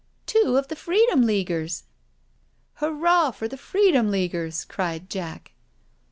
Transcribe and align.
"Two 0.25 0.57
of 0.57 0.67
the 0.67 0.75
Freedom 0.75 1.21
Leaguers 1.21 1.83
I 1.83 2.87
""Hurrah 2.87 3.29
for 3.29 3.47
the 3.47 3.55
Freedom 3.55 4.09
Leaguers 4.09 4.65
I" 4.67 4.73
cried 4.73 5.11
Jack. 5.11 5.51